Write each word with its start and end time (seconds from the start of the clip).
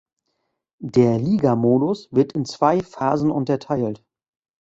Der 0.79 1.19
Ligamodus 1.19 2.11
wird 2.11 2.31
in 2.33 2.43
zwei 2.45 2.81
Phasen 2.81 3.29
unterteilt. 3.29 4.03